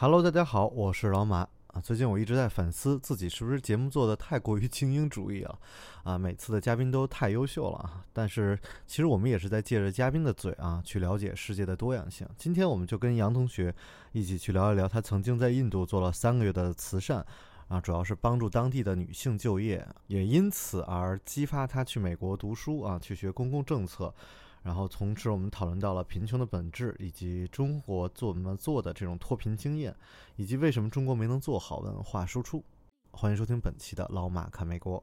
[0.00, 1.80] Hello，大家好，我是老马啊。
[1.82, 5.58] 最近我一直在反思自己是不是节目做的太过于精英主义了
[6.04, 8.04] 啊，每次的嘉宾都太优秀了啊。
[8.12, 8.56] 但是
[8.86, 12.24] 其实我们也是在借着嘉宾的嘴啊，去了解世界的多样性。
[12.36, 13.74] 今天我们就跟杨同学
[14.12, 17.26] 一起去聊一聊他曾经在印度做了三个月的慈善
[17.66, 24.14] 啊，主要是帮助当地的女性就业，也因此而激发他去美国读书啊，去学公共政策。
[24.68, 29.96] 然后，从此我们讨论到了贫穷的本质，以及中国怎么做的这种脱贫经验，
[30.36, 32.62] 以及为什么中国没能做好文化输出。
[33.10, 35.02] 欢迎收听本期的老马看美国。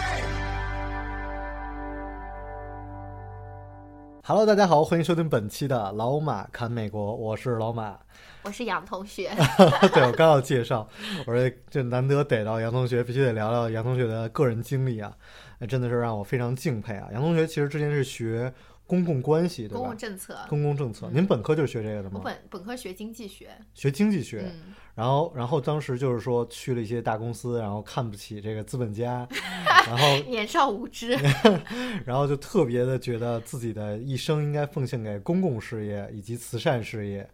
[4.23, 7.97] Hello，大家好，欢迎收听本期的老马侃美国，我是老马。
[8.43, 9.31] 我是杨同学，
[9.91, 10.87] 对我刚要介绍，
[11.25, 15.11] 我说这难得逮到杨同学，必须得聊聊杨同学的个人经历啊，
[15.57, 17.09] 那真的是让我非常敬佩啊。
[17.11, 18.53] 杨同学其实之前是学
[18.85, 19.79] 公共关系，对吧？
[19.79, 21.09] 公共政策，公共政策。
[21.11, 22.19] 您本科就是学这个的吗？
[22.19, 24.43] 我本本科学经济学，学经济学。
[24.45, 29.27] 嗯，然后然后当时就是说去了一些大公司，然后看不起这个资本家，
[29.87, 31.17] 然后 年少无知，
[32.05, 37.27] 然后就特别的觉得自己的一生应该奉献给公共事业以及慈善事业。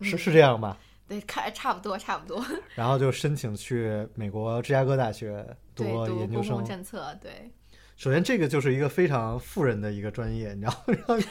[0.00, 0.78] 是是这样吧？
[1.08, 2.40] 对，看差不多，差不多。
[2.76, 5.44] 然后就申请去美国芝加哥大学
[5.74, 5.84] 读
[6.16, 6.52] 研究生。
[6.52, 7.50] 公共政策，对。
[7.96, 10.72] 首先，这个就是一个非常富人的一个专业，你知道
[11.16, 11.24] 吗？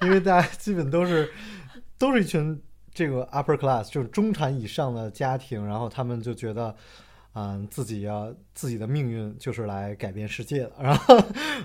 [0.00, 1.30] 因为大家基本都是
[1.98, 2.58] 都是一群
[2.98, 6.74] 这个 upper class，就是中产以上的家庭，然后他们就觉得。
[7.34, 10.72] 嗯，自己要自己的命运就是来改变世界的。
[10.82, 11.16] 然后，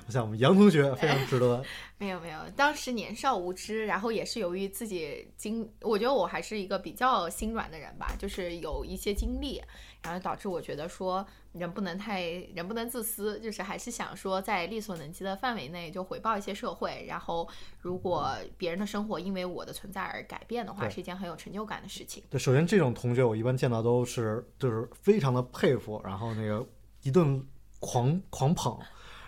[0.07, 1.63] 像我们杨同学非常值得。
[1.97, 9.59] 没有没有，当时年少无知，然后也是由于自己经，我觉得我还是一个比较心软的人吧，就是有一些经历，
[10.03, 17.05] 然后导致我觉得说人不能太人不能自私，就是还是想说在力所能及的范围内就回报一些社会。
[17.07, 17.47] 然后，
[17.79, 22.23] 如果别人的生活因为我的存在而改变的话，是一件很有成就感的事情。
[22.29, 26.65] 对，首先这种同学我一般见到都是就是非常的佩服，然后那个
[27.03, 27.45] 一顿
[27.79, 28.77] 狂狂捧。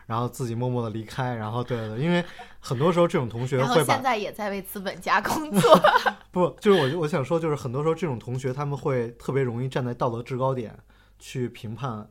[0.05, 2.23] 然后自己默默的离开，然后对对，因为
[2.59, 5.79] 很多时候这种同学会把现在也在为资本家工作。
[6.31, 10.77] 不，就是我我想说，就是很多时候这种同学他们会特别容易站在道德制高点
[11.17, 12.07] 去评判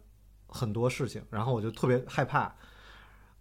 [0.47, 2.53] 很多事情，然后我就特别害怕，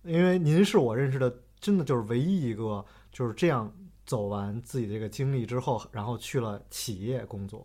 [0.03, 3.73] 因为您是我认识的真的就是唯一一个就是这样
[4.05, 7.59] 走完自己这个经历之后，然后去了企业工作，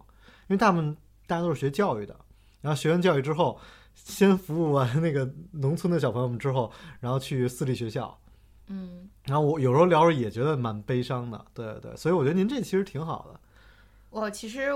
[0.47, 2.17] 因为大部分大家都是学教育的，
[2.63, 3.61] 然后学完教育之后。
[4.05, 8.19] 先服务完那个农村的小朋友们之后，然后去私立学校，
[8.69, 13.41] 嗯，然后我有时候聊着也觉得蛮悲伤的，对对，所以我觉得您这其实挺好的。
[14.11, 14.71] 我其实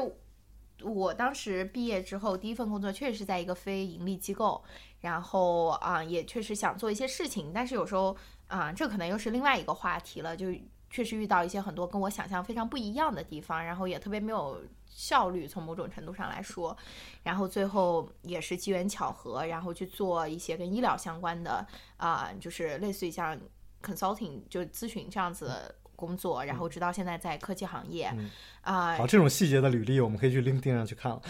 [0.82, 4.62] 我当时毕业之后第一份工作确实是在一个非盈利机构，
[5.00, 8.16] 然后啊也确实想做一些事情，但是有时候
[8.48, 10.48] 啊这可能又是另外一个话题了，就
[10.92, 14.62] 确实遇到一些很多跟我想象非常不一样的地方，然后也特别没有。
[14.94, 16.76] 效率从某种程度上来说，
[17.22, 21.66] 然后最后也是机缘巧合，然后去做一些跟医疗相关的
[21.96, 23.34] 啊，就是类似于像
[23.82, 28.14] consulting 就咨询这样子的工作，然后直到现在在科技行业
[28.60, 28.94] 啊。
[28.98, 31.22] 好，这种细节的履历我们可以去 LinkedIn 上去看了。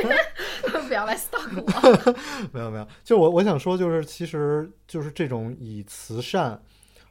[0.86, 2.16] 不要来 stalk 我。
[2.52, 6.60] 没有没有，就我我想说，就是其实就是这种以慈善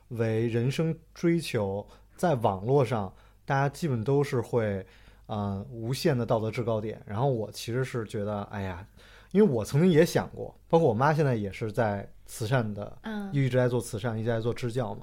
[0.10, 3.14] 为人生追求，在网络上
[3.46, 4.86] 大家基本都是会。
[5.28, 7.02] 嗯，无限的道德制高点。
[7.04, 8.88] 然后我其实是觉得，哎呀，
[9.32, 15.02] 因为我曾经也想过，包括我妈现在也是在慈善的，嗯，一直在做慈善，一直在做支教嘛。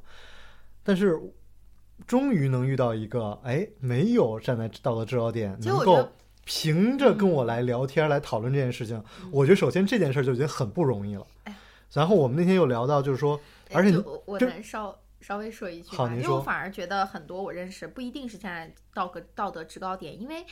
[0.85, 1.21] 但是
[2.07, 6.09] 终于能遇到一个，哎，没有站在道德制高点，能够
[6.45, 9.03] 凭着跟我来聊天、来讨论这件事情，
[9.33, 11.27] 我觉得首先这件事就已经很不容易了。
[11.93, 13.41] 然后我们那天又聊到，就是说，
[13.73, 14.97] 而且我能稍。
[15.23, 20.45] 稍微说一句吧，因为我反而觉得很多我认识不一定是站在道德道德制高点，因为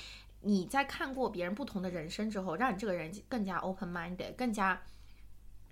[0.42, 4.80] 你在看过别人不同的人生之后，让你这个人更加 open minded，更加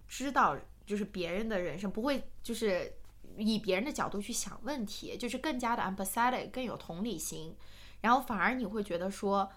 [0.09, 2.93] 知道就是别人的人生不会就是
[3.37, 7.55] 以别人的角度去想问题，就是更加的 empathetic，更有同理心，
[8.01, 9.49] 然后反而你会觉得说，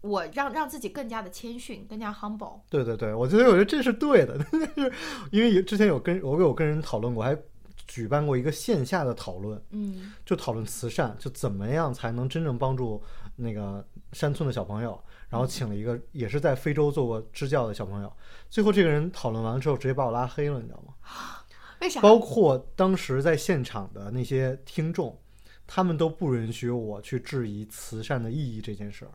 [0.00, 2.60] 我让让自己更加的谦逊，更加 humble。
[2.68, 4.36] 对对对，我觉得我觉得这是对的，
[4.74, 4.92] 是
[5.30, 7.38] 因为之前有跟我有跟人讨论过，还。
[7.88, 13.02] 举办过一个线下的讨论，嗯，就讨论慈善，就怎么样才能真正帮助
[13.34, 15.02] 那个山村的小朋友。
[15.28, 18.12] 然后请了一个也是在非洲做过支教的小朋友。
[18.48, 20.94] 最后这个人讨论完了之后，直接把我拉黑了，你知道吗？
[21.80, 22.00] 为啥？
[22.00, 25.18] 包括当时在现场的那些听众，
[25.66, 29.10] 他们都不允许我去质疑慈善的意义这件事儿。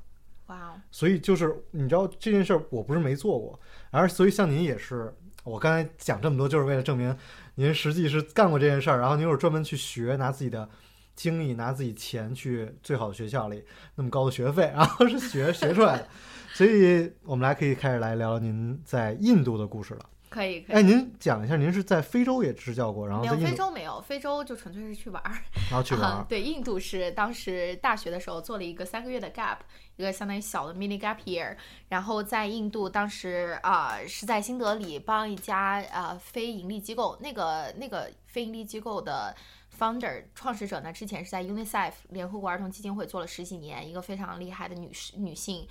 [0.48, 3.60] 哇哦，所以就是你知道这件事儿，我不是没做过，
[3.90, 5.12] 而所以像您也是，
[5.44, 7.16] 我刚才讲这么多，就是为了证明
[7.56, 10.68] 您实际是干过这件事儿，然后您又专门去学，拿自己的
[11.16, 13.64] 精力，拿自己钱去最好的学校里
[13.96, 16.08] 那么高的学费，然后是学学出来的。
[16.54, 20.06] 所以我们来可以开始来聊您在印度的故事了。
[20.34, 20.76] 可以可以。
[20.76, 25.38] 哎，您讲一下，您是在非洲也支教过，然后没有非洲没有，非洲就纯粹是去玩儿。
[25.70, 26.26] 然后去玩。
[26.28, 29.58] 对，印度是当时大学的时候做了一个三个月的 gap，
[29.98, 31.56] 一个相当于小的 mini gap year。
[31.90, 39.36] 然后在印度，当时啊、是在新德里帮一家呃非盈利机构，那个那个非盈利机构的
[39.78, 45.68] founder 创始者呢，之前是在 UNICEF 联合国儿童基金会做了十几年，一个非常厉害的女士女性。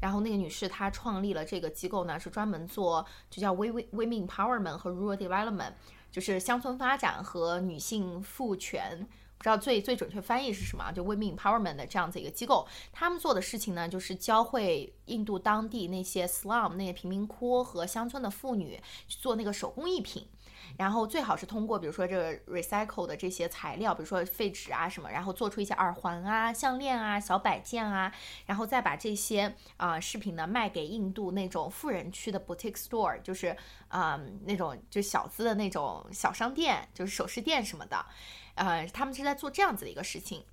[0.00, 5.72] 然后那个女士她创立了这个机构呢，是专门做就叫 women women empowerment 和 rural development，
[6.10, 9.06] 就是乡村发展和女性赋权。
[9.38, 20.26] 不知道最最准确翻译是什么，就 women empowerment 的这样子一个机构，他们做的事情呢，就是教会印度当地那些 slum 那些贫民窟和乡村的妇女去做那个手工艺品。
[20.78, 28.12] 然后最好是通过比如说这个 recycle 的这些材料，比如说废纸啊什么，然后做出一些耳环啊、项链啊、小摆件啊，
[28.46, 33.56] 然后再把这些啊、饰品呢卖给印度那种富人区的 boutique store，就是
[33.88, 38.04] 啊、那种就小资的那种小商店，就是首饰店什么的，
[38.54, 40.44] 呃，他们是在做这样子的一个事情。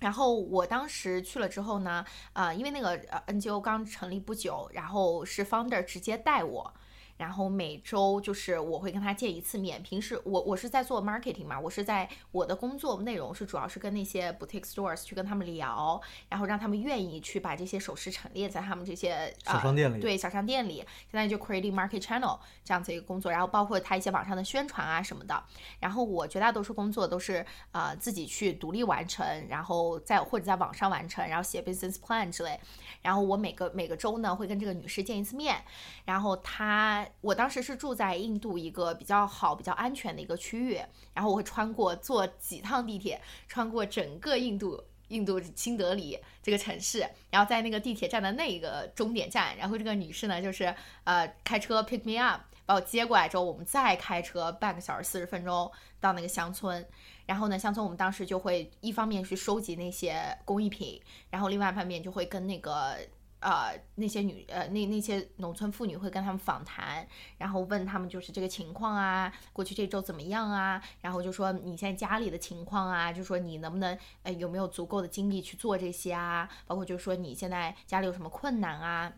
[0.00, 6.74] 然后我当时去了之后呢，呃，因为那个呃 NGO 刚成立不久，然后是 founder 直接带我，
[7.16, 9.82] 然后每周就是我会跟他见一次面。
[9.82, 20.76] 平时我我是在做 marketing 嘛，我是在我的工作内容是主要是跟那些 boutique stores 去跟他们聊，然后让他们愿意去把这些首饰陈列在他们这些小商店里呃、对小商店里，
[21.10, 25.42] 现在就 creating market channel 这样子一个工作，然后包括他一些网上的宣传啊什么的。
[25.80, 32.58] 然后我绝大多数工作都是呃自己去独立完成，然后在或者在网上完成，然后写 business plan 之类。
[33.02, 35.62] 然后我每个每个周呢会跟这个女士见一次面，
[36.04, 40.80] 然后她我当时是住在印度一个比较好、比较安全的一个区域，
[41.12, 44.82] 然后我会穿过坐几趟地铁，穿过整个印度。
[45.08, 50.74] 印度新德里这个城市，然后在那个地铁站的那个终点站，然后这个女士呢，就是
[51.04, 55.70] 呃开车 pick me up，把我接过来之后，我们再开车半个小时四十分钟
[56.00, 56.84] 到那个乡村，
[57.26, 62.96] 然后呢，乡村我们当时就会一方面去收集那些工艺品，然后另外一方面就会跟那个
[63.44, 67.06] 呃那些女呃那那些农村妇女会跟他们访谈，
[67.38, 79.12] 然后问他们就是这个情况啊，过去这周怎么样啊，然后就说你现在家里的情况啊，就说你能不能呃有没有足够的精力去做这些啊，包括就是说你现在家里有什么困难啊。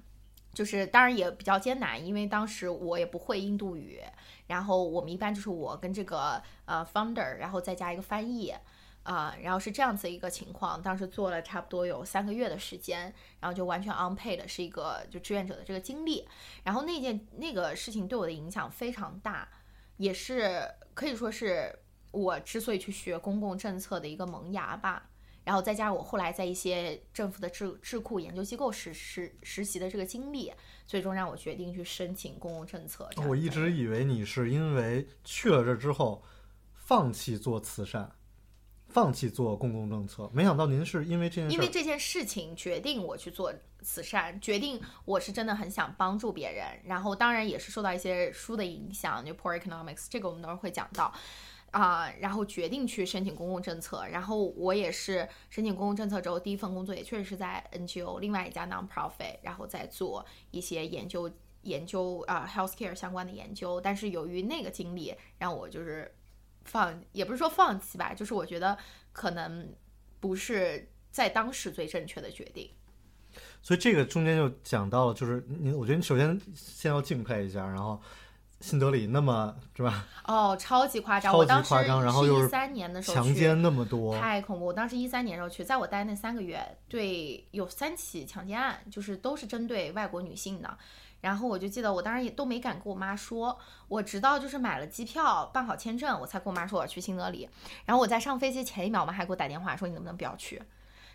[0.55, 4.01] 就是当然也比较艰难，因为当时我也不会印度语，
[4.47, 8.55] 然后我们一般就是我跟这个呃 founder，然后再加一个翻译，
[9.07, 10.83] 啊、然后是这样子一个情况。
[10.83, 16.29] 当时做了差不多有三个月的时间，然后就完全 unpaid，是一个就志愿者的这个经历。
[16.65, 19.49] 然后那件那个事情对我的影响非常大，
[19.97, 21.79] 也是可以说是
[22.11, 25.09] 我之所以去学公共政策的一个萌芽吧。
[25.45, 30.53] 然后再加上我后来在一些政府的智智库研究机构实实实习的这个经历，
[30.89, 33.09] 最终让我决定去申请公共政策。
[33.29, 36.25] 我一直以为你是因为去了这之后，
[36.75, 38.11] 放弃做慈善，
[38.89, 43.53] 放弃做公共政策，没想到您是因为这件事，因为这件事情决定我去做
[43.83, 51.13] 慈善，决定我是真的很想帮助别人，然后当然也是受到一些书的影响，就 Poor Economics 这个我们等会儿会讲到。
[51.73, 61.31] 啊、然后决定去申请公共政策，然后我也是申请公共政策之后，第一份工作也确实是在 NGO 另外一家 non-profit，然后再做一些研究
[61.63, 66.11] 研究啊、healthcare 相关的研究，但是由于那个经历，让我就是
[66.67, 68.77] 放也不是说放弃吧，就是我觉得
[69.13, 69.73] 可能
[70.21, 72.71] 不是在当时最正确的决定。
[73.63, 78.01] 所以这个中间就讲到了，就是你，我觉得你首先先要敬佩一下，然后
[78.67, 81.33] 新德里那么是吧，哦，超级夸张！
[81.33, 84.67] 超级我当时夸张然后又是一三年的时候去强奸那么多，太恐怖！
[84.67, 90.77] 我当时一三年的时候去，在我待那三个月，对，有三起强奸案，就是都是针对外国女性的。
[91.21, 93.57] 然后我就记得，我当时也都没敢跟我妈说，
[93.87, 97.49] 我直到就是买了机票、办好签证，我才跟我妈说我要去新德里。
[97.85, 100.61] 然后我在上飞机前一秒，我妈还给我打电话说你能不能不要去。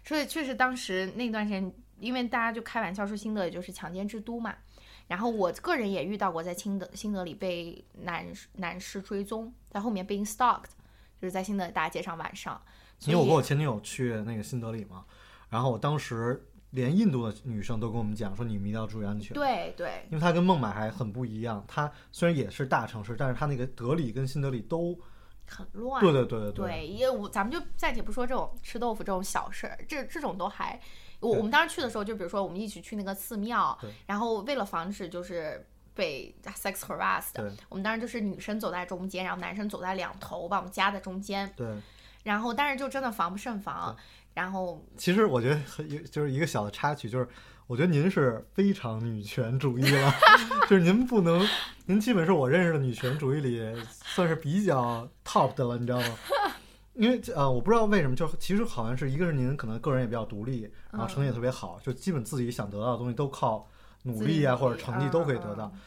[0.06, 4.56] 所以确实当时那段时间，因为大家就开玩笑说新德里就是强奸之都嘛。
[5.12, 10.72] 然后我个人也遇到过在新德新德里被男男士追踪，在后面 being stalked，
[11.20, 12.60] 就是在新德里大街上晚上。
[13.02, 15.04] 因为我跟我前女友去那个新德里嘛，
[15.50, 24.98] 然后我当时连印度的女生都跟我们讲说，你们一定要注意安全。，对对，因为它跟孟买还很不一样，它虽然也是大城市，但是它那个德里跟新德里都，
[25.46, 26.02] 很乱。
[26.02, 30.80] 对对对对对，因为我咱们就暂且不说这种吃豆腐这种小事儿，这这种都还，
[31.22, 41.68] 我我们当时去的时候，就比如说我们一起去那个寺庙，然后为了防止就是被 sex harassed，我们当时就是女生走在中间，然后男生走在两头，把我们夹在中间，对。
[42.24, 43.96] 然后但是就真的防不胜防，
[44.34, 44.86] 然后。
[44.98, 47.28] 其实我觉得很有就是一个小的插曲，就是
[47.66, 50.14] 我觉得您是非常女权主义了，
[50.70, 51.48] 就是您不能，
[51.86, 56.18] 您基本是我认识的女权主义里算是比较 top 的了，你知道吗？
[56.94, 63.68] 因为呃，我不知道为什么，就其实好像是一个是您可能个人也比较独立，然后成绩也特别好，就基本自己想得到的东西都靠
[64.04, 65.80] 努力啊或者成绩都可以得到嗯，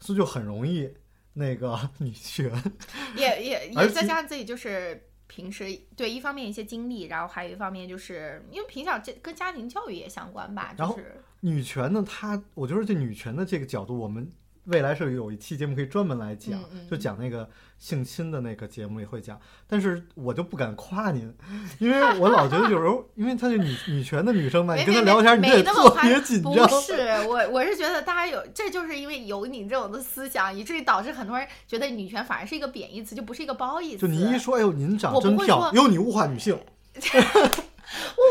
[0.00, 0.92] 所以就很容易
[1.34, 2.50] 那个 女权。
[3.16, 5.02] 也也也再加上自己就是。
[5.28, 5.64] 平时
[5.96, 14.30] 对一方面一些经历，然后还有一方面就是因为平常这跟家庭教育也相关吧，然后就是女权呢，它我觉得这女权的这个角度，我们
[14.66, 19.40] 未来是有一期节目可以专门来讲，就讲那个性侵的那个节目也会讲。
[19.66, 21.32] 但是我就不敢夸您，
[21.78, 26.68] 因为我老觉得有时候， 因为她是女女权的女生嘛，你跟她聊天，你没得特别紧张。
[26.68, 26.94] 不是
[27.28, 33.98] 我，我是觉得大家有，这就是因为有你这种的思想，以至于导致很多人觉得女权反而是一个贬义词，就不是一个褒义词。
[33.98, 36.58] 就你一说，哎呦，您长真漂亮，说哟，你物化女性。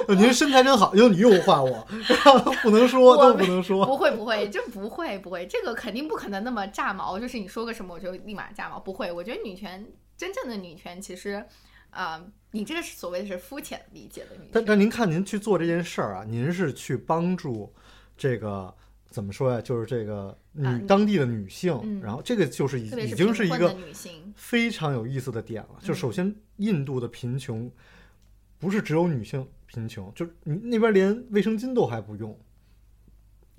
[0.07, 1.88] 哟 您身材真好，哟，你又物化我，
[2.62, 3.85] 不能说，都不能说。
[3.85, 9.12] 不会不会，这不会不会，这个肯定不可能那么炸毛，就是你说个什么我就立马炸毛，不会。
[9.12, 11.45] 我觉得女权真正的女权其实，
[11.89, 12.21] 啊、
[12.51, 14.50] 你这个是所谓的是肤浅理解的女权。
[14.51, 17.74] 但但您看，您去做这件事儿啊，您是去帮助
[18.17, 18.74] 这个
[19.09, 19.62] 怎么说呀？
[19.62, 23.75] 就是这个女、啊当地的女性，嗯然后这个就是已已经是一个
[24.35, 25.79] 非常有意思的点了。
[25.81, 27.71] 就嗯首先，印度的贫穷
[28.65, 32.36] 不是只有女性贫穷，就是你那边连卫生巾都还不用，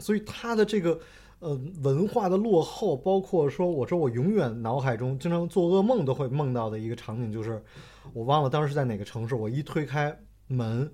[0.00, 1.00] 所以它的这个。
[1.38, 7.62] 呃，文化的落后，包括说，我说我永远脑海中经常做噩梦都会梦到的一个场景，就是
[8.14, 10.90] 我忘了当时是在哪个城市，我一推开门，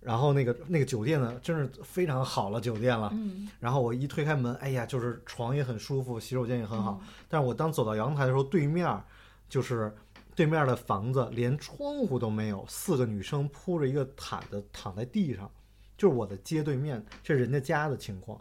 [0.00, 3.08] 然后那个那个酒店呢，真是非常好了酒店了。
[3.14, 6.98] 嗯，然后我一推开门，哎呀，就是床也很舒服，洗手间也很好。
[7.00, 9.00] 嗯但是我当走到阳台的时候，对面
[9.48, 9.94] 就是
[10.34, 15.50] 对面的房子连窗户都没有，四个女生铺着一个毯子躺在地上，
[15.96, 18.40] 就是我的街对面，这是人家家的情况。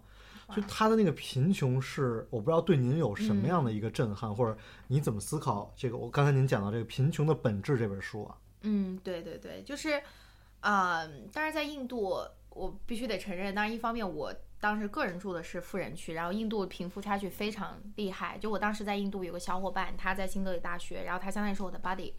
[0.53, 4.55] 就他的那个贫穷是，我不知道对您有什么样的一个震撼，或者
[4.87, 5.97] 你怎么思考这个？
[5.97, 9.99] 我刚才您讲到这个《贫穷的本质》这本书啊，嗯，对对对，就是，
[10.59, 12.19] 呃，但是在印度，
[12.49, 14.31] 我必须得承认，当然一方面我
[14.63, 18.37] 当时个人住的是富人区，然后印度贫富差距非常厉害。
[18.37, 22.13] 就我当时在印度有个小伙伴，他在新德里大学，然后他相当于是我的 buddy，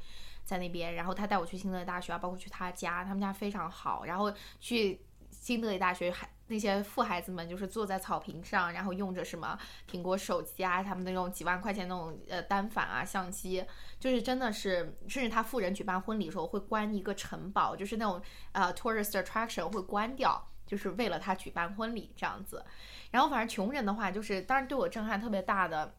[0.45, 6.29] 在那边，然后他带我去新德里大学啊，包括去他家，他们家非常好，然后去新德里大学还。
[6.49, 9.59] 那些富孩子们就是坐在草坪上，然后用着什么
[9.91, 13.65] 苹果手机啊，他们那种几万块钱那种呃单反啊相机，
[13.99, 18.21] 就是真的是，甚至他富人举办婚礼的时候会关一个城堡，就是那种
[18.53, 22.65] 呃 tourist attraction 会关掉，就是为了他举办婚礼这样子。
[23.13, 25.95] 然后反正穷人的话，就是当然对我震撼特别大的，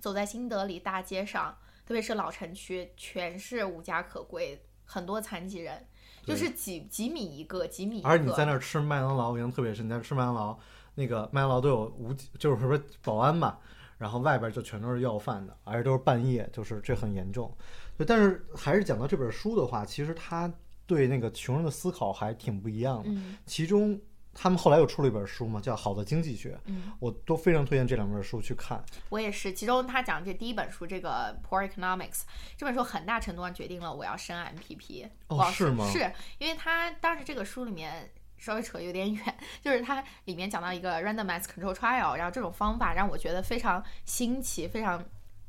[0.00, 5.86] 走在新德里大街上，特别是老城区，全是无家可归，很多残疾人，
[6.26, 8.08] 就是几几米一个，几米一个。
[8.10, 9.86] 而你在那儿吃麦当劳，我印象特别深。
[9.86, 10.58] 你在那儿吃麦当劳，
[10.94, 13.56] 那个麦当劳都有无，就是说保安嘛，
[13.96, 17.50] 然后外边就全都是要饭的，而且都是半夜，就是这很严重。
[17.96, 20.52] 对，但是还是讲到这本书的话，其实他
[20.86, 23.08] 对那个穷人的思考还挺不一样的。
[23.08, 24.00] 嗯其中
[24.34, 28.82] 他们后来又出了一本书嘛，叫《好的经济学》，嗯，我都非常推荐这两本书去看。
[29.10, 29.52] 我也是。
[29.52, 32.22] 其中他讲这第一本书，这个 Poor Economics
[32.56, 35.08] 这本书很大程度上决定了我要升 MPP。
[35.28, 35.98] 哦是吗是
[36.38, 38.10] 因为他当时这个书里面。
[38.38, 45.00] 稍微扯有点远，就是它里面讲到一个 randomized control trial，然后这种方法让我觉得非常新奇，非常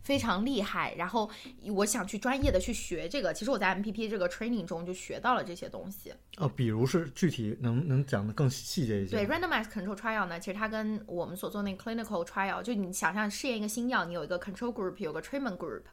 [0.04, 0.94] 非常厉害。
[0.96, 1.30] 然后
[1.72, 6.14] 我想去专业的去学这个，其实我在 MPP 这个 training 中就学到了这些东西。
[6.38, 9.16] 哦，比如是具体能能讲的更细节一些。
[9.16, 15.84] 对 randomized control trial 呢，其实它跟我们所做那个 clinical trial，就你想象试验一个新药，你有一个 control group，有个 treatment group。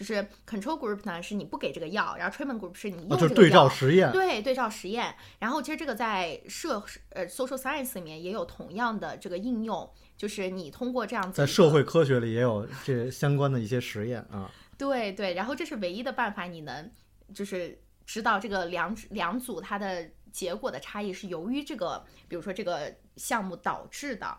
[0.00, 0.14] 就是
[0.48, 3.28] control group 呢，是你不给这个药，然后 treatment group 是你用哦，这个药。
[3.28, 4.10] 就是对照实验。
[4.10, 5.14] 对对照实验。
[5.38, 14.50] 然后其实这个在社呃 social science 里面也有同样的这个应用，就是你通过这样子在社会科学里也有这相关的一些实验啊。
[14.78, 16.90] 对对，然后这是唯一的办法，你能
[17.34, 24.34] 就是知道这个两两组它的结果的差异是由于这个，比如说这个项目导致的，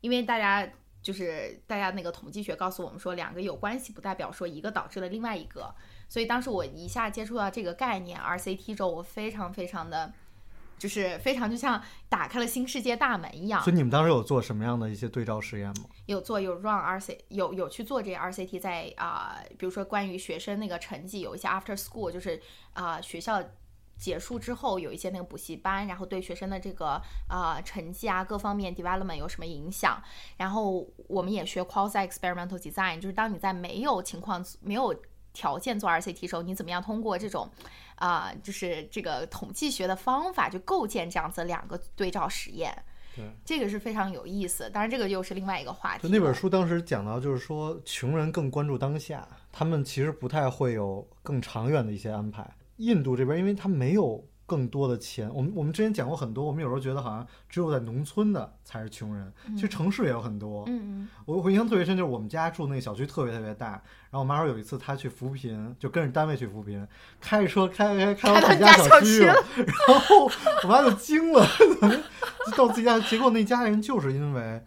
[0.00, 0.66] 因为大家
[1.00, 5.74] 就是大家那个统计学告诉我们说，两个有关系不代表说一个导致了另外一个，
[6.08, 10.12] 所以当时我一下接触到这个概念 RCT 之后，我非常非常的
[10.78, 13.72] 就是非常就像打开了新世界大门一样所。
[13.72, 15.86] 以你们当时有做什么样的一些对照实验吗？
[16.06, 22.40] 有做有 run RC 有有去做这些 RCT 在啊、比如说关于学生那个成绩有一些 after school 就是
[22.72, 23.42] 啊、学校
[23.98, 30.00] 结束之后有一些那个补习班，然后对学生的这个啊成绩啊各方面 development 有什么影响？
[30.36, 34.94] 然后我们也学 quasi experimental design，就是当你在没有情况没有
[35.32, 37.50] 条件做 RCT 时候，你怎么样通过这种
[37.96, 42.72] 啊、就是这个统计学的方法去构建这样子两个对照实验？
[43.16, 44.70] 对，这个是非常有意思。
[44.70, 46.04] 当然，这个又是另外一个话题。
[46.04, 52.48] 就那本书当时讲到，就是说穷人更关注当下，他们其实不太会有更长远的一些安排。
[52.78, 60.64] 印度这边，因为他没有更多的钱，我们我们之前讲过很多，我们有时候觉得好像只有在农村的才是穷人，其实城市也有很多。
[60.68, 61.08] 嗯嗯。
[61.26, 66.86] 我我印象特别深，就是我们家住那个小区特别特别大，然后我妈说有一次她去扶贫，就跟着单位去扶贫，
[67.20, 69.34] 开着车开开开到自己家小区了，
[69.86, 70.30] 然后
[70.62, 71.46] 我妈就惊了，
[72.56, 74.64] 到自己家，结果那家人就是因为，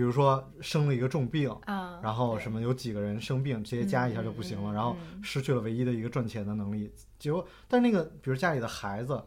[0.00, 6.90] 比如说生了一个重病，啊，然后什么有几个人生病，直接加一下就不行了，嗯嗯然后嗯失去了唯一的一个赚钱的能力。
[7.18, 9.22] 结果，但是那个比如家里的孩子。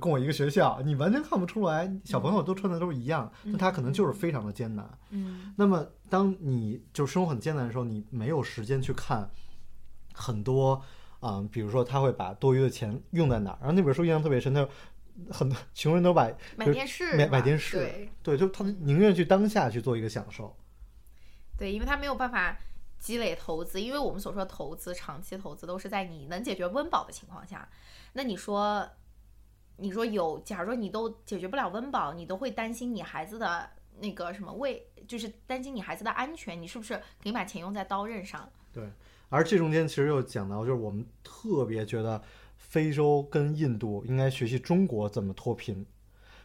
[0.00, 4.86] 跟我一个学校，你完全看不出来，小朋友都穿的都是一样，那他可能就是非常的艰难。
[5.10, 9.28] 嗯那么，当你就生活很艰难的时候，你没有时间去看
[10.12, 10.82] 很多
[11.20, 13.58] 啊、比如说他会把多余的钱用在哪儿。
[13.60, 14.68] 然后那本书印象特别深，他
[15.30, 20.56] 很多穷人都买买电视买买电视对对，就他宁愿去当下去做一个享受。
[21.58, 22.56] 对，因为他没有办法
[22.98, 27.68] 积累投资，因为我们所说的投资，长期投资都是在你能解决温饱的情况下。
[28.12, 28.86] 那你说，
[29.76, 33.70] 你说有，假如说你都解决不了温饱，你都会担心你孩子的
[34.00, 38.50] 那个什么胃，就是担心你孩子的安全，你是不是可以把钱用在刀刃上？
[38.72, 38.90] 对，
[39.30, 42.22] 而这中间其实又讲到，就是我们特别觉得
[42.76, 45.82] 非洲跟印度应该学习中国怎么脱贫。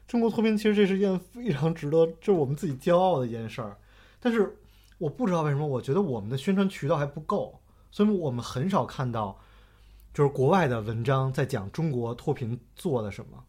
[0.08, 3.78] 中国脱贫其实这是一件非常值得，就是我们自己骄傲的一件事儿。
[4.18, 4.58] 但是
[4.98, 7.60] 我不知道为什么，我觉得我们的宣传渠道还不够，
[7.92, 9.38] 所以我们很少看到，
[10.14, 13.44] 就是国外的文章在讲中国脱贫做了什么。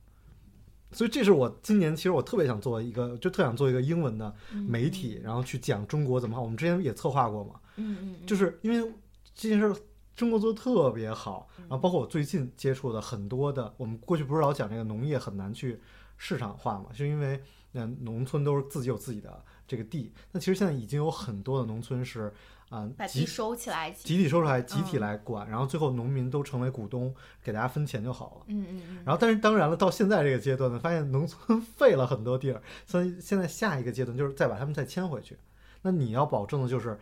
[0.90, 4.34] 所以这是我今年其实我特别想做一个，就特想做一个英文的
[4.68, 6.42] 媒体，然后去讲中国怎么好。
[6.42, 8.92] 我们之前也策划过嘛，嗯嗯嗯，就是因为
[9.34, 9.76] 这件事儿
[10.14, 15.80] 中国做的特别好，然后包括我最近接触的很多的，我们过去不是老讲这个农业很难去
[16.16, 17.40] 市场化嘛，是因为
[17.72, 22.32] 那农村都是自己有自己的这个地，那其实现在已经有很多的农村是
[22.68, 23.90] 啊、集把地收起来。
[23.90, 28.44] 集体收出来，集体嗯来管，然后最后农民都成为股东，给大家分钱就好了。
[28.46, 35.36] 嗯嗯嗯，然后，但是当然了，到现在这个阶段呢，发现农村 废了很多地儿，所以现在下一个阶段就是再把他们再迁回去。
[35.82, 36.98] 那你要保证的就是，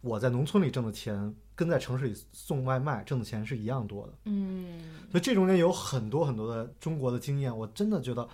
[0.00, 4.12] 我在农村里挣的钱跟在城市里送外卖挣的钱是一样多的。
[4.26, 4.80] 嗯
[5.10, 8.28] 所以这中间有很多很多的中国的经验，我真的觉得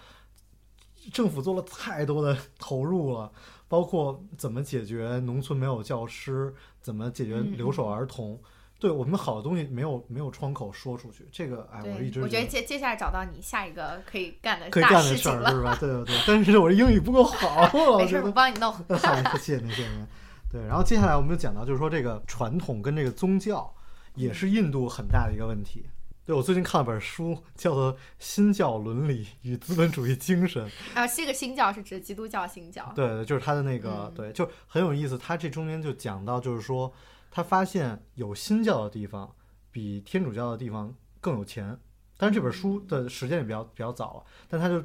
[1.12, 3.30] 政府做了太多的投入了，
[3.68, 8.38] 包括怎么解决农村没有教师，怎么解决嗯留守儿童。
[8.80, 15.50] 对我们好的东西没有没有窗口说出去，这个哎，我一直对，我觉得接接下来找到你下一个可以干的可以大干的事儿，了。
[15.50, 15.74] 是吧？
[15.80, 16.16] 对对对。
[16.26, 18.30] 但是我这英语不够好， 没事，我。
[18.32, 18.70] 帮你弄。
[18.98, 20.06] 好，谢谢您，谢谢您。
[20.54, 23.74] 对，然后接下来我们就讲到，就是说这个传统跟这个宗教
[24.14, 25.84] 也是印度很大的一个问题。
[26.24, 30.64] 对我最近看了本书，叫做《新教伦理与资本主义精神》。
[30.94, 32.92] 啊，这个新教是指基督教新教。
[32.94, 35.18] 对对，就是他的那个，嗯对，就很有意思。
[35.18, 36.92] 他这中间就讲到，就是说
[37.32, 39.28] 他发现有新教的地方
[39.72, 41.76] 比天主教的地方更有钱。
[42.16, 44.80] 但是这本书的时间也比较比较早了，但他就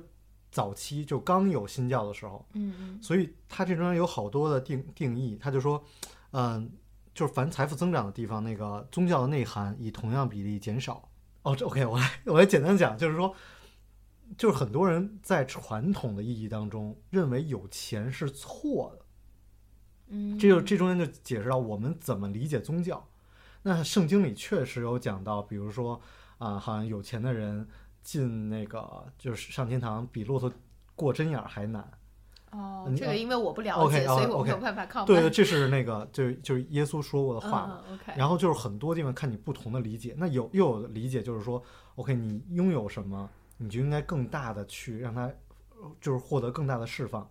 [0.51, 5.83] 早期就刚有新教的时候，嗯嗯所以他这中间有好多的定定义，他就说，
[6.31, 6.71] 嗯，
[7.13, 11.09] 就是凡财富增长的地方，那个宗教的内涵以同样比例减少。
[11.43, 13.33] 哦，这 OK，我来我来简单讲，就是说，
[14.37, 19.05] 就是很多人在传统的意义当中认为有钱是错的，
[20.07, 23.07] 嗯，这就这中间就解释到我们怎么理解宗教。
[23.61, 26.01] 那圣经里确实有讲到，比如说
[26.39, 27.67] 啊、好像有钱的人
[28.09, 30.51] 进那个就是上天堂比骆驼
[30.95, 31.87] 过针眼儿还难。
[32.49, 35.05] 哦，这个因为我不了解，哦所以我没有办法 comment。
[35.05, 37.83] 对对，这是那个就是就是耶稣说过的话嘛。
[37.87, 38.13] 嗯，OK。
[38.17, 41.61] 然后就是很多地方看你不同的理解，那有又有理解就是说
[41.93, 45.31] ，OK，你拥有什么，你就应该更大的去让它，
[45.79, 47.29] 呃就是获得更大的释放。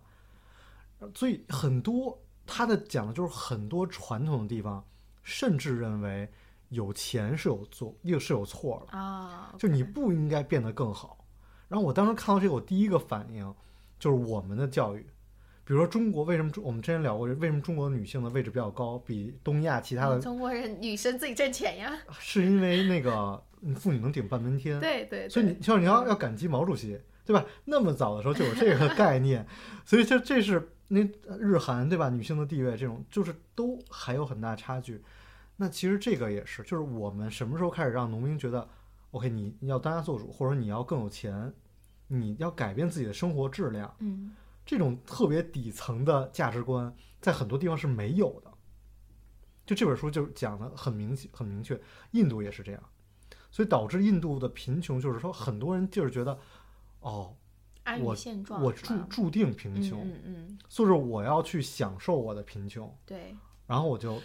[0.99, 4.81] 呃所以很多他的讲的就是很多传统的地方，
[5.21, 6.31] 甚至认为
[6.69, 11.25] 有钱是有错，又是有错的，啊，就你不应该变得更好。
[11.67, 13.53] 然后我当时看到这个，我第一个反应
[13.99, 15.05] 就是我们的教育。
[15.63, 21.95] 比如说中国为什么中我们之前聊过，为什么中国的女性的位置比较高，比东亚其他的嗯中国人女生自己挣钱呀。
[22.19, 27.45] 是因为那个嗯妇女能顶半边天，对对，所以你对就是你要要感激毛主席，对吧？
[27.65, 29.45] 那么早的时候就有这个 概念，
[29.85, 31.07] 所以这这是那
[31.39, 32.09] 日韩对吧？
[32.09, 34.99] 女性的地位这种就是都还有很大差距。
[35.61, 38.65] 那其实这个也是，就是我们什么时候开始让农民觉得
[39.11, 41.53] ，OK，你你要当家做主，或者你要更有钱，
[42.07, 44.33] 你要改变自己的生活质量，嗯
[44.65, 48.49] 这种特别底层的价值观，在很多地方是没有的。
[49.65, 51.77] 就这本书就讲的很明显、很明确，
[52.11, 52.81] 印度也是这样，
[53.51, 56.39] 所以导致印度的贫穷，就是说很多人就是觉得，
[57.01, 57.35] 哦，
[58.01, 63.35] 我现状我注注定贫穷，嗯嗯嗯，所以我要去享受我的贫穷，对。
[63.67, 64.19] 然后我就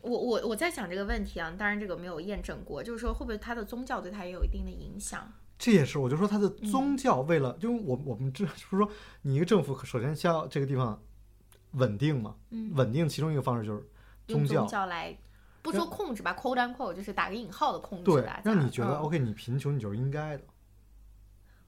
[0.00, 5.32] 我我我在想这个问题啊，当然这个没有验证过，就是说会不会他的宗教对他也有一定的影响？
[5.58, 8.88] 这也是我就说他的嗯宗教为了，因为我我们这就是说
[9.22, 11.02] 你一个政府首先需要这个地方
[11.72, 13.84] 稳定嘛，嗯稳定其中一个方式就是
[14.28, 15.18] 用宗教宗教来
[15.62, 20.44] 不说控制吧，quote unquote 就是打个引号的控制对让你觉得嗯 OK，你贫穷你就是应该的。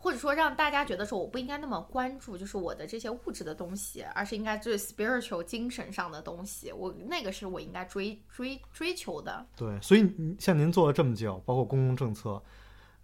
[0.03, 9.47] 或者说让大家觉得说我不应该那么关注就是我的这些物质的东西，而是应该就是 spiritual 精神上的东西，我那个是我应该追追追求的。
[9.55, 12.43] 对，所以你像您做了这么久，包括公共政策，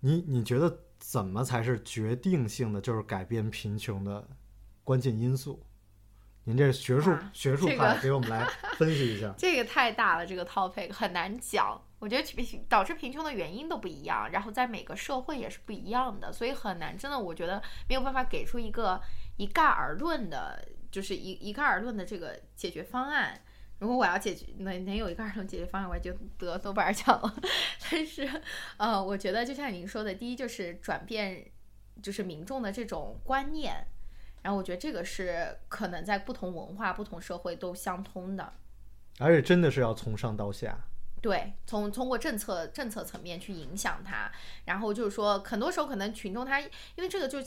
[0.00, 4.26] 你你觉得怎么才是决定性的，就是改变贫穷的
[4.82, 5.62] 关键因素？
[6.48, 8.46] 您这学术、哇学术这个派给我们来
[8.78, 9.34] 分析一下。
[9.36, 11.82] 这个太大了，这个 topic 很难讲。
[11.98, 16.96] 我觉得贫导致贫穷的原因都不一样，然后在每个社会也是不一样的，所以很难。
[16.96, 19.00] 真的，我觉得没有办法给出一个
[19.38, 23.40] 一概而论的，就是一一概而论的这个解决方案。
[23.80, 27.34] 如果我要解决能能有一个儿童解决方案，我就得诺贝尔奖了。
[27.90, 28.30] 但是，
[28.76, 31.44] 呃，我觉得就像您说的，第一就是转变，
[32.00, 33.84] 就是民众的这种观念，
[34.46, 38.52] 然后我觉得这个是可能在不同文化、不同社会都相通的。
[39.18, 40.78] 而且真的是要从上到下。
[41.20, 44.30] 对，从通过政策政策层面去影响他，
[44.66, 47.38] 然后就是说，很多时候可能群众他因为这个就。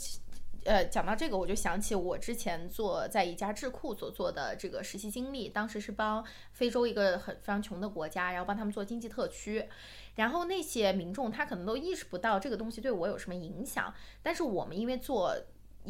[0.66, 9.70] 呃，讲到这个，我就想起我之前做在一家智库所做的这个实习经历，当时是帮非洲一个很非常穷的国家，然后帮他们做经济特区，
[10.16, 15.34] 然后那些民众他可能都意识不到这个东西对我有什么影响，但是我们因为做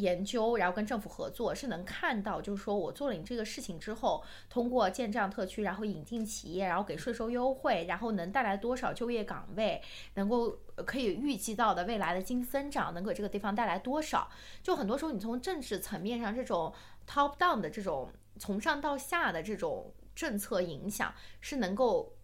[0.00, 9.82] 研究，然后跟政府合作，是能看到，就是说我做了你这个事情之后，通过建这样特区，然后引进企业，然后给税收优惠，然后能带来多少就业岗位，
[10.14, 14.30] 能够可以预计到的未来的经济增长，能给这个地方带来多少？
[14.62, 16.72] 就很多时候，你从政治层面上这种
[17.06, 22.14] top down 的这种从上到下的这种政策影响，是能够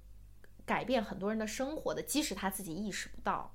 [0.65, 3.55] 改变很多人的生活的，即使他自己意识不到。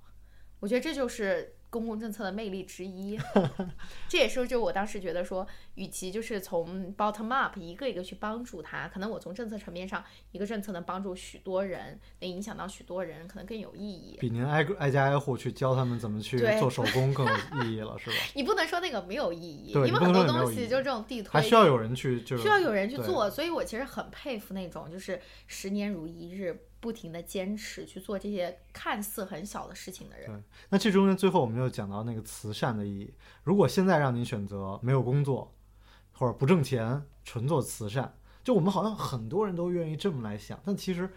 [0.60, 3.17] 我觉得这就是公共政策的魅力之一。
[4.07, 14.17] 这也是就我当时觉得说，与其就是从 bottom up 一个一个去帮助他，可能我从政策层面上，一个政策能帮助许多人，能影响到许多人，可能更有意义。
[14.19, 18.15] 比您挨个挨家挨户去教他们怎么去做手工更有 意义了，是吧？
[18.36, 30.28] 你不能说那个没有意义，因为很多东西就是这种地推，还需要有人去，就是需要有人去做，所以我其实很佩服那种就是十年如一日，不停的坚持去做这些看似很小的事情的人。
[30.28, 33.13] 对，那这中间最后我们又讲到那个慈善的意义。
[33.44, 35.54] 如果现在让您选择没有工作，
[36.12, 38.13] 或者不挣钱，纯做慈善，
[38.44, 41.10] 就我们好像很多人都愿意这么来想，但其实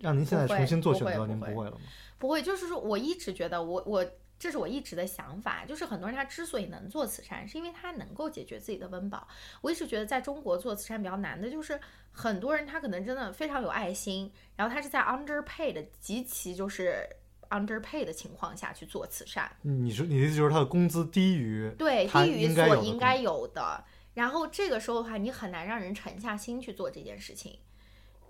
[0.00, 1.80] 让您现在重新做选择，您不会了吗？
[2.18, 4.04] 不会，就是说我一直觉得我我
[4.44, 9.26] 这是我一直的想法，就是很多人他之所以能做慈善，是因为他能够解决自己的温饱。
[9.62, 11.80] 我一直觉得在中国做慈善比较难的就是
[12.12, 17.08] 很多人他可能真的非常有爱心，然后他是在 underpaid 极其就是
[17.48, 23.82] underpaid 的情况下去做慈善，你说你的意思就是他的工资低于对，低于所应该有的。
[24.12, 27.60] 然后这个时候的话，你很难让人沉下心去做这件事情。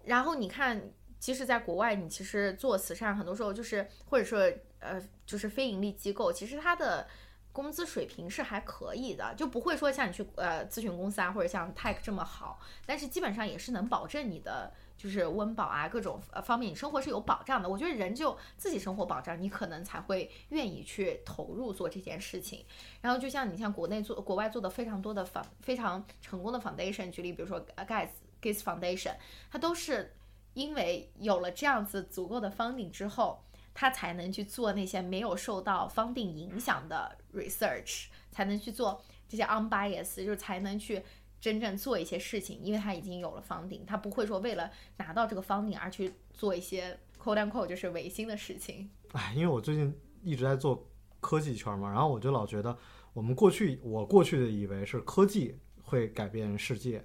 [0.05, 4.49] 然后你看，即使在国外，你其实做慈善，很多时候就是或者说
[4.85, 7.07] 呃，就是非盈利机构，其实它的
[7.53, 17.69] 工资水平是还可以的，就不会说像你去呃咨询公司啊，或者像 Tech 这么好，但是基本上也是能保证你的就是温饱啊各种呃方面，你生活是有保障的。
[17.69, 22.65] 我觉得人就自己生活保障，你可能才会愿意去投入做这件事情。
[23.01, 28.09] 然后就像你像国内做国外做的非常多的仿非常成功的 foundation，举例比如说呃 Gates
[28.43, 29.15] Gates Foundation，
[29.51, 30.15] 它都是
[30.55, 41.03] 因为有了这样子足够的 funding 之后，他才能去做那些没有受到 funding 影响的 research，才能去做这些 unbiased，就是才能去
[41.41, 48.89] 真正做一些事情，因为他已经有了 funding，他不会说为了拿到这个 funding 而去做一些 quote unquote 就是违心的事情。
[49.13, 50.89] 哎，因为我最近一直在做
[51.21, 52.77] 科技圈嘛，然后我就老觉得
[53.13, 57.05] 我们过去我过去的以为是科技会改变世界，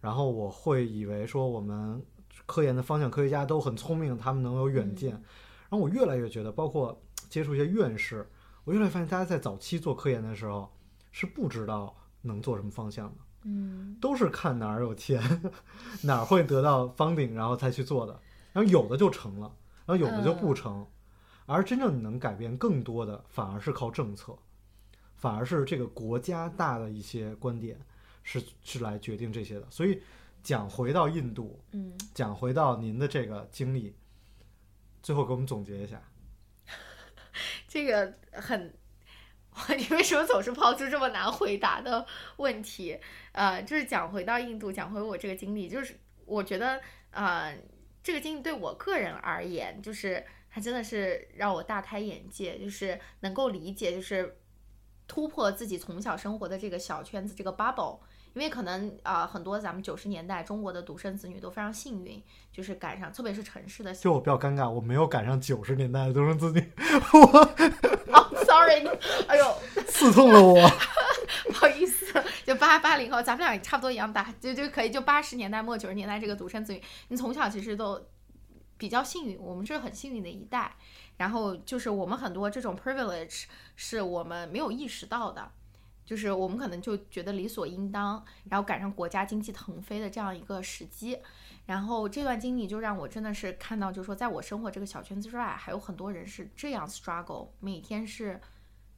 [0.00, 2.02] 然后我会以为说我们
[2.46, 5.22] 科研的方向科学家都很聪明，他们能有远见，
[5.70, 8.28] 然后我越来越觉得，包括接触一些院士，
[8.64, 10.70] 我越来越发现，大家在早期做科研的时候
[11.12, 15.22] 是不知道能做什么方向的，嗯都是看哪儿有钱，
[16.02, 18.20] 哪儿会得到 funding，然后才去做的。
[18.52, 19.54] 然后有的就成了，
[19.86, 20.84] 然后有的就不成。
[21.46, 24.36] 而真正能改变更多的，反而是靠政策，
[25.16, 27.78] 反而是这个国家大的一些观点
[28.22, 29.66] 是是来决定这些的。
[29.70, 30.00] 所以
[30.42, 33.94] 讲回到印度，嗯，讲回到您的这个经历，
[35.02, 36.02] 最后给我们总结一下。
[37.66, 38.72] 这个很，
[39.76, 42.04] 你为什么总是抛出这么难回答的
[42.36, 42.98] 问题？
[43.32, 47.56] 呃，就是讲回到印度，讲回我这个经历，就是我觉得，呃，
[48.02, 54.36] 这个经历对我个人而言，就是它真的是让我大开眼界，就是能够理解，就是
[55.06, 58.00] 突破自己从小生活的这个小圈子，这个 bubble。
[58.34, 66.72] 因为可能啊、呃很多咱们九十年代中国的独生子女都非常幸运，就是赶上，特别是城市的就我比较尴尬，我没有赶上九十年代的独生子女，
[67.12, 67.38] 我，
[68.12, 68.86] 哦，sorry，
[69.26, 69.56] 哎呦，
[69.88, 70.56] 刺痛了我。
[71.46, 78.00] 不好意思，就八八零后，咱们俩也差不多一样大，就就可以就八十年代末九十年代这个独生子女，你从小其实都
[78.76, 80.76] 比较幸运，我们是很幸运的一代。
[81.16, 83.44] 然后就是我们很多这种 privilege
[83.76, 85.50] 是我们没有意识到的，
[86.04, 91.18] 就是我们可能就觉得理所应当，然后赶上国家经济腾飞的这样一个时机。
[91.66, 98.40] 然后这段经历就让我真的是看到，就是说，在我生活这个小圈子之外，还有很多人是这样 struggle，每天是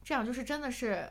[0.03, 1.07] 这样，就是真的是，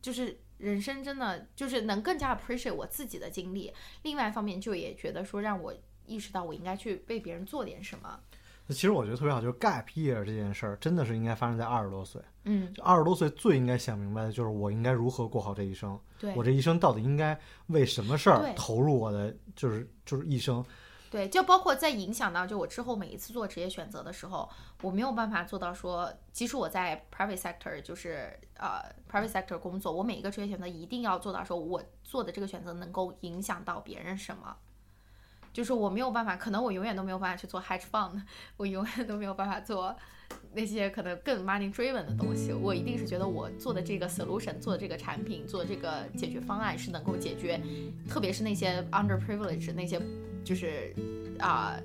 [0.00, 3.72] 就是人生真的就是能更加 appreciate 我自己的经历。
[4.02, 5.74] 另外一方面，就也觉得说让我
[6.06, 8.20] 意识到我应该去为别人做点什么。
[8.68, 12.22] 其实我觉得特别好，就是 gap year 这件事儿，真的是应该发生在二十多岁。
[12.44, 20.64] 嗯，就二十多岁最应该想明白的就是我应该如何过好这一生，对我这一生到底应该为什么事儿投入我的，就是就是一生。
[21.10, 24.48] 对，就包括在影响到就我之后每一次做职业选择的时候，
[24.80, 34.56] 我没有办法做到说，即使我在 private sector 就是呃 private sector 工作，我每一个职业选择一定要做到说我做的这个选择能够影响到别人什么。
[35.52, 38.20] 就是我没有办法，可能我永远都没有办法去做 hedge fund，
[38.56, 39.94] 我永远都没有办法做
[40.54, 42.52] 那些可能更 money driven 的东西。
[42.52, 47.60] 我一定是觉得我做的这个 solution，做的这个产品，做这个解决方案是能够解决，
[48.08, 50.00] 特别是那些 under privilege 那些
[50.44, 50.94] 就是
[51.38, 51.76] 啊、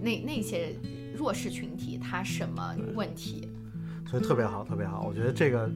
[0.00, 0.74] 那那些
[1.14, 3.48] 弱势群体他什么问题？
[4.08, 5.02] 所以特别好，特别好。
[5.06, 5.70] 我觉得这个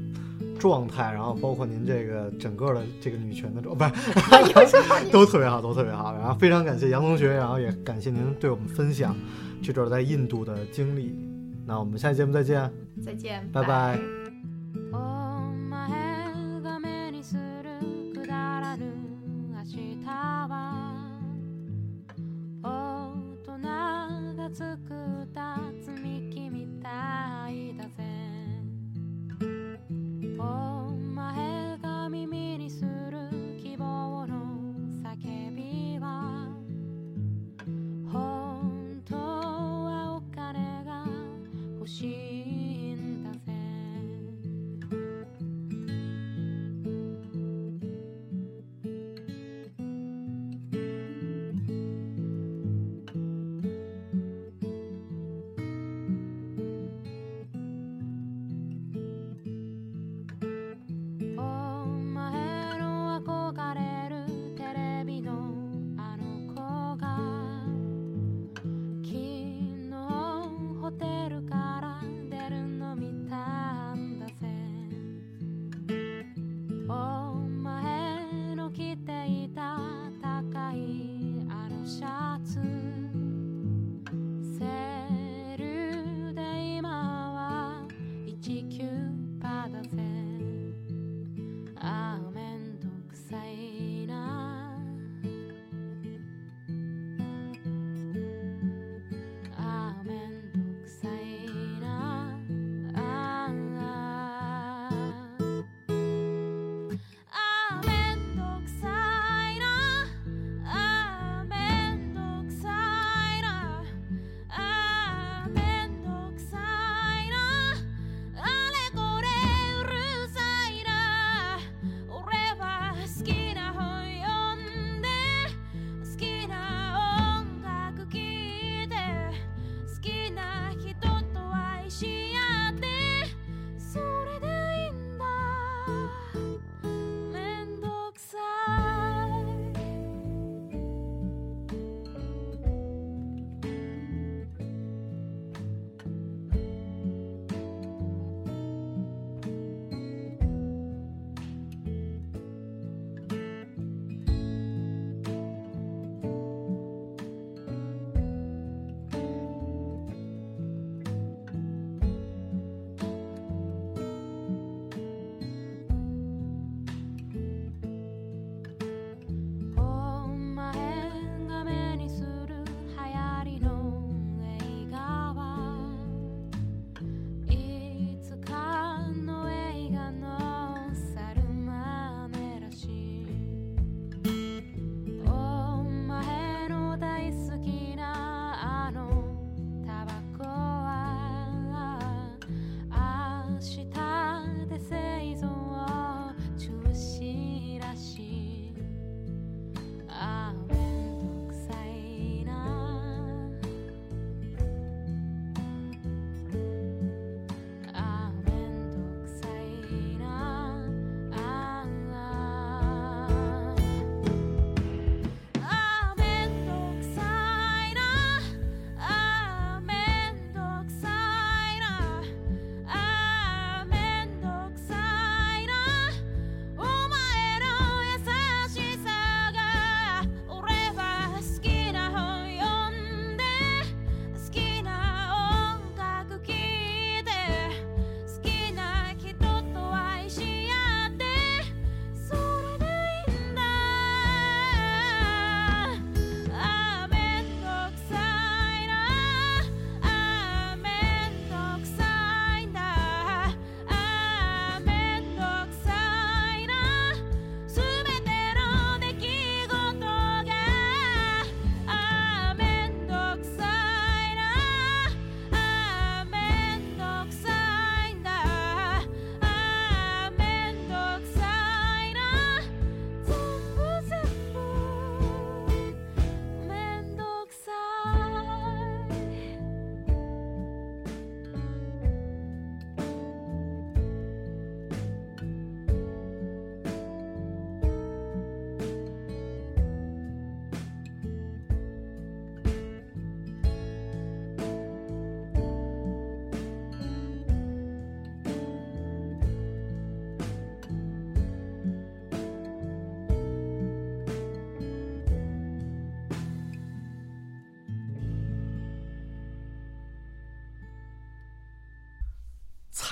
[0.62, 3.92] 状态，然后包括您这个整个的这个女权的状，不是
[4.54, 5.12] 有什么？
[5.12, 6.14] 都特别好，都特别好。
[6.14, 9.16] 然后非常感谢杨同学，然后也感谢您对我们分享
[9.62, 11.16] 这段在印度的经历。
[11.66, 12.72] 那我们下期节目再见。
[13.04, 14.00] 再见，拜拜
[14.92, 15.90] お前
[16.64, 18.86] が目にするくだらぬ
[19.52, 21.12] 明日は
[22.64, 22.68] 大
[23.44, 23.60] 人
[24.38, 24.74] が作
[25.24, 25.58] った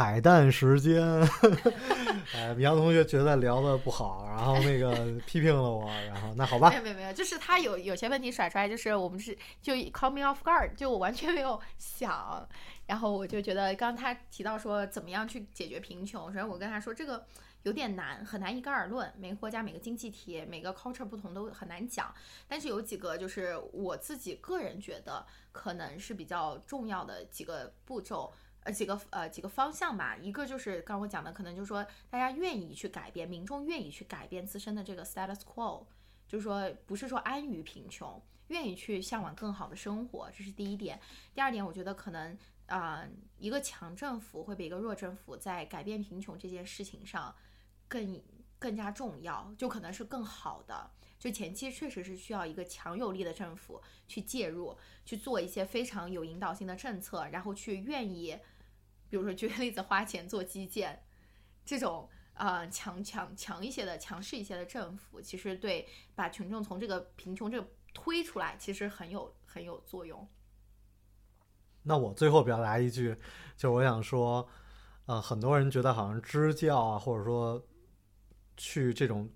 [0.01, 0.99] 彩蛋时间。
[2.35, 12.49] 哎，杨同学觉得聊的不好，然后那个 批评了我，然后那好吧没，有没有没有，就是他有有些问题甩出来，就是我们是就 call me off guard，就我完全没有想，
[12.87, 17.27] 然后我就觉得刚刚他提到说怎么样去解决贫穷，首先我跟他说这个
[17.65, 22.15] 有点难，很难一概而论，每个国家每个经济体每个 culture 不同都很难讲，
[22.49, 28.33] 但是有几个就是我自己个人觉得可能是比较重要的几个步骤。
[28.63, 35.85] 呃，几个呃几个方向吧，一个就是刚刚我讲的，可能就是说大家愿意去改变，民众愿意去改变自身的这个 status quo，
[36.29, 41.01] 就是说不是说安于贫穷，愿意去向往更好的生活，这是第一点。
[41.35, 43.05] 第二点，我觉得可能啊、
[43.39, 47.35] 一个强政府会比一个弱政府在改变贫穷这件事情上
[47.89, 48.23] 更
[48.59, 50.91] 更加重要，就可能是更好的。
[51.21, 58.39] 就前期确实是需要一个强有力的政府去介入，去做一些非常有引导性的政策，然后去愿意，
[59.11, 61.05] 比如说举个例子，花钱做基建，
[61.63, 70.27] 这种呃强强强一些的、强势一些的政府，其实对把群众从这个贫穷这推出来，其实很有很有作用。
[71.83, 73.15] 那我最后表达一句，
[73.59, 74.49] 就是我想说，
[75.05, 77.63] 呃，很多人觉得好像支教啊，或者说
[78.57, 79.29] 去这种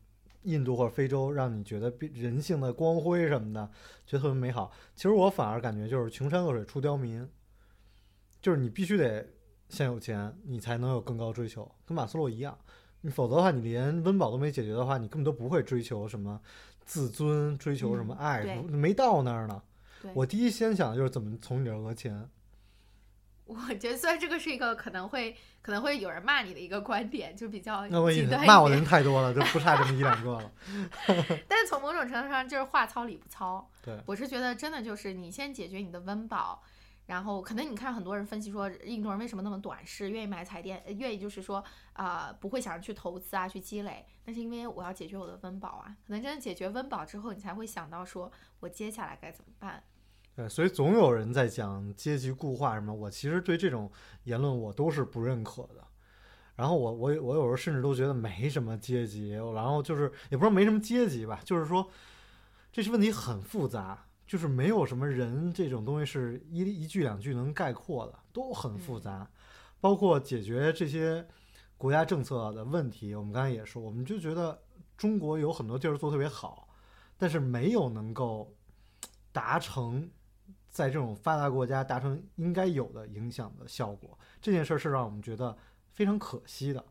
[0.44, 3.68] 印度或者非洲，让你觉得人性的光辉什么的，
[4.06, 4.72] 觉得特别美好。
[4.94, 7.28] 其实我反而感觉就是穷山恶水出刁民，
[8.40, 9.26] 就是你必须得
[9.68, 12.56] 先有钱，你才能有更高追求，跟马斯洛一样。
[13.00, 16.40] 你否则的话，你连温饱都没解决的话，你根本都不会追求什么
[16.86, 19.62] 自尊，追求什么嗯爱，对没到那儿呢。
[20.14, 22.28] 我第一先想的就是怎么从你这儿讹钱。
[23.46, 30.50] 我觉得虽然这个是一个可能会可能会有人骂你的一个观点，就比较那我意思极端一骂我的人太多了，就不差这么一两个了。
[31.46, 33.70] 但是从某种程度上就是话糙理不糙。
[33.84, 36.62] 对，我是觉得真的就是你先解决你的温饱，
[37.06, 45.94] 然后可能你看很多人分析说印度人为什么那么短视，愿意买彩电，呃愿意就是说啊、不会想着去投资啊去积累，那是因为我要解决我的温饱啊。
[46.06, 49.84] 可能真的解决温饱之后，你才会想到说我接下来该怎么办。
[50.36, 53.90] 对，所以总有人在讲阶级固化什么，我其实对这种
[54.24, 55.84] 言论我都是不认可的。
[56.56, 61.88] 然后我我我有时候甚至都觉得没什么阶级，然后就是也不是没什么阶级吧，就是说
[62.72, 69.28] 这些问题很复杂，就是没有什么人这种东西是一一句两句能概括的，都很复杂。
[69.80, 71.26] 包括解决这些
[71.76, 74.60] 国家政策的问题，我们刚才也说，我们就觉得
[74.96, 76.68] 中国有很多地儿做特别好，
[77.18, 78.54] 但是没有能够
[79.32, 80.08] 达成
[80.74, 84.18] 在这种发达国家达成应该有的影响的效果。
[84.42, 85.56] 这件事儿是让我们觉得
[85.92, 86.84] 非常可惜的。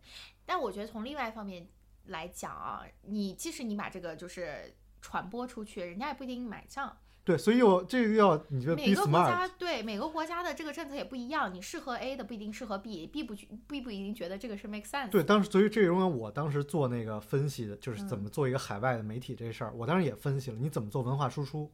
[0.46, 1.68] 但我觉得从另外一方面
[2.06, 6.96] 来讲啊，你即使你把这个就是传播出去，人家也不一定买账。
[7.26, 13.36] 对，所以我这个要你觉得每个国家对每个国家的这个政策也不一样，你适合 A 的不一定适合 B，B 不
[13.68, 15.10] B 不一定觉得这个是 make sense。
[15.10, 21.70] 对，当时所以这因为我当时做那个分析的，就是怎嗯么做一个海外的媒体这事儿，我当时也分析了，你怎么做文化输出，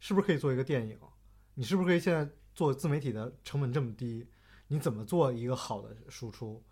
[0.00, 0.98] 是不是可以做一个电影？
[1.58, 4.26] 你是不是可以现在做自媒体的成本这么低？
[4.68, 6.62] 你怎么做一个好的输出？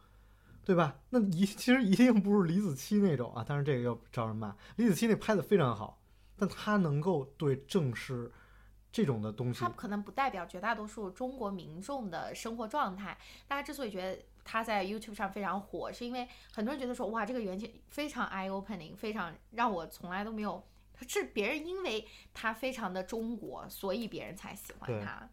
[0.63, 0.97] 对吧？
[1.11, 4.55] 那一其实一定不是李子柒那种啊，当然这个又招人骂。
[4.77, 6.01] 李子柒那拍的非常好，
[6.37, 8.31] 但他能够对正视
[8.93, 13.17] 这种的东西它，可能不代表绝大多数中国民众的生活状态。
[13.47, 20.63] 大家之所以觉得他在 YouTube 上非常火，是因为很多人觉得说，哇，这个原件非常 eye opening，非常让我从来都没有。
[21.07, 25.29] 是别人因为他非常的中国，所以别人才喜欢他。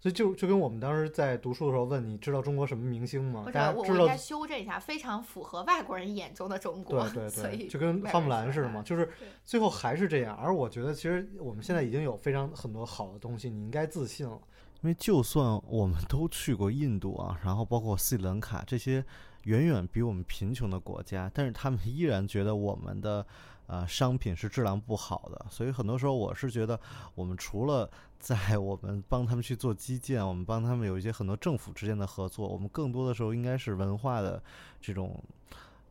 [0.00, 3.42] 所以就就跟我们当时在读书的时候问你知道中国什么明星吗？
[3.46, 7.08] 或大家知道我我应该修正一下，非常符合外国人眼中的中国。
[7.08, 9.10] 对对所以对，就跟花木兰似的嘛，就是
[9.46, 10.36] 最后还是这样。
[10.36, 14.38] 而我觉得，其实我们现在已经有非常很多好的东西，你应该自信了。
[14.82, 19.02] 因为就算我们都去过印度啊，然后包括斯里兰卡这些
[19.44, 23.26] 远远比我们贫穷的国家，但是他们依然觉得我们的
[23.66, 25.46] 呃商品是质量不好的。
[25.50, 26.78] 所以很多时候，我是觉得
[27.14, 34.42] 我们除了 在我们帮他们去做基建，我们帮他们有一些很多政府之间的合作，我们更多的时候应该是文化的
[34.80, 35.22] 这种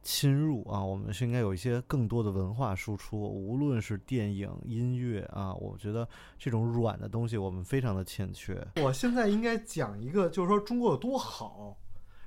[0.01, 6.09] 侵入啊，我们是应该有一些更多的文化输出，无论是电影、音乐啊，我觉得
[6.39, 8.67] 这种软的东西我们非常的欠缺。
[8.78, 11.78] 我现在应该讲一个，就是说中国有多好，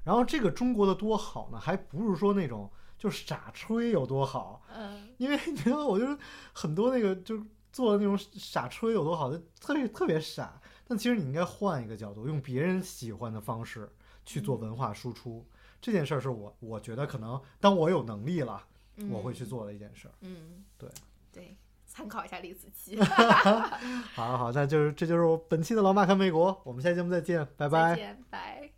[0.05, 6.17] 然后这个中国的多好呢，还不是说那种就是傻吹有多好，嗯，因为你知道，我就是
[6.53, 7.43] 很多那个就是
[7.73, 10.61] 做的那种傻吹有多好，就特别特别傻。
[10.89, 13.91] 但其实你应该换一个角度，用别人喜欢的方式
[14.25, 15.45] 去做文化输出。
[15.81, 18.63] 这件事儿是我我觉得可能当我有能力了，
[19.11, 20.15] 我会去做的一件事儿。
[20.21, 20.89] 嗯，对
[21.33, 23.03] 对，参考一下李子柒。
[24.15, 27.97] 好好好，那就是这就是我本期的老马看美国，我们下期节目再见，拜拜再。
[27.97, 28.76] 见，拜。